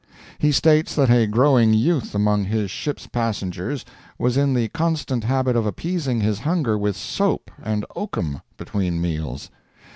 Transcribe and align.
He 0.39 0.51
states 0.51 0.95
that 0.95 1.11
a 1.11 1.27
growing 1.27 1.75
youth 1.75 2.15
among 2.15 2.45
his 2.45 2.71
ship's 2.71 3.05
passengers 3.05 3.85
was 4.17 4.35
in 4.35 4.55
the 4.55 4.67
constant 4.69 5.23
habit 5.25 5.55
of 5.55 5.67
appeasing 5.67 6.21
his 6.21 6.39
hunger 6.39 6.75
with 6.75 6.97
soap 6.97 7.51
and 7.63 7.85
oakum 7.95 8.41
between 8.57 8.99
meals. 8.99 9.51